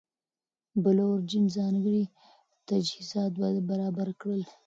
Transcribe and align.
بلو 0.83 1.03
اوریجن 1.11 1.45
ځانګړي 1.55 2.03
تجهیزات 2.69 3.31
برابر 3.69 4.09
کړل. 4.21 4.41